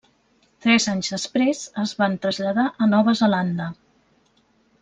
Tres 0.65 0.87
anys 0.93 1.09
després 1.15 1.61
es 1.85 1.93
van 2.01 2.17
traslladar 2.25 2.67
a 2.87 2.91
Nova 2.97 3.17
Zelanda. 3.23 3.73